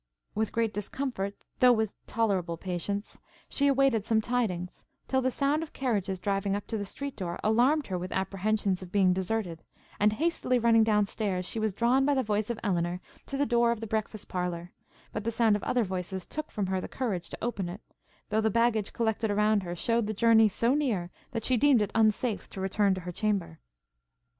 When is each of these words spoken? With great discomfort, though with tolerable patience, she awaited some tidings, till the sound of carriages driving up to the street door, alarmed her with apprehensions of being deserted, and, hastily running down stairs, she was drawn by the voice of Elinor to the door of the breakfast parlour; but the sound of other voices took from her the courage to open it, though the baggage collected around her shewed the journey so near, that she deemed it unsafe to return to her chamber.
With 0.33 0.51
great 0.51 0.73
discomfort, 0.73 1.35
though 1.59 1.73
with 1.73 1.93
tolerable 2.07 2.57
patience, 2.57 3.19
she 3.47 3.67
awaited 3.67 4.03
some 4.03 4.19
tidings, 4.19 4.83
till 5.07 5.21
the 5.21 5.29
sound 5.29 5.61
of 5.61 5.73
carriages 5.73 6.19
driving 6.19 6.55
up 6.55 6.65
to 6.69 6.77
the 6.79 6.87
street 6.87 7.15
door, 7.15 7.37
alarmed 7.43 7.85
her 7.85 7.99
with 7.99 8.11
apprehensions 8.11 8.81
of 8.81 8.91
being 8.91 9.13
deserted, 9.13 9.61
and, 9.99 10.13
hastily 10.13 10.57
running 10.57 10.83
down 10.83 11.05
stairs, 11.05 11.45
she 11.45 11.59
was 11.59 11.71
drawn 11.71 12.03
by 12.03 12.15
the 12.15 12.23
voice 12.23 12.49
of 12.49 12.59
Elinor 12.63 12.99
to 13.27 13.37
the 13.37 13.45
door 13.45 13.69
of 13.71 13.79
the 13.79 13.85
breakfast 13.85 14.27
parlour; 14.27 14.71
but 15.13 15.23
the 15.23 15.29
sound 15.31 15.55
of 15.55 15.61
other 15.63 15.83
voices 15.83 16.25
took 16.25 16.49
from 16.49 16.65
her 16.65 16.81
the 16.81 16.87
courage 16.87 17.29
to 17.29 17.37
open 17.39 17.69
it, 17.69 17.81
though 18.29 18.41
the 18.41 18.49
baggage 18.49 18.93
collected 18.93 19.29
around 19.29 19.61
her 19.61 19.75
shewed 19.75 20.07
the 20.07 20.15
journey 20.15 20.49
so 20.49 20.73
near, 20.73 21.11
that 21.29 21.45
she 21.45 21.57
deemed 21.57 21.79
it 21.79 21.91
unsafe 21.93 22.49
to 22.49 22.59
return 22.59 22.95
to 22.95 23.01
her 23.01 23.11
chamber. 23.11 23.59